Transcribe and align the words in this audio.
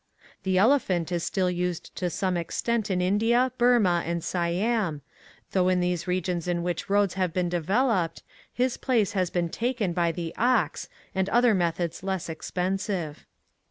The 0.41 0.57
elephant 0.57 1.11
is 1.11 1.23
still 1.23 1.51
used 1.51 1.95
to 1.97 2.09
some 2.09 2.35
ex 2.35 2.59
tent 2.63 2.89
in 2.89 3.01
India, 3.01 3.51
Burmah, 3.59 4.01
and 4.03 4.23
Siam, 4.23 5.03
though 5.51 5.69
in 5.69 5.79
these 5.79 6.05
sections 6.05 6.47
in 6.47 6.63
which 6.63 6.89
roads 6.89 7.13
have 7.13 7.33
been 7.35 7.49
developed 7.49 8.23
his 8.51 8.77
place 8.77 9.11
has 9.11 9.29
been 9.29 9.49
taken 9.49 9.93
by 9.93 10.11
the 10.11 10.33
ox 10.37 10.89
and 11.13 11.29
other 11.29 11.53
methods 11.53 12.01
less 12.01 12.31
ex 12.31 12.49
pensive. 12.49 13.17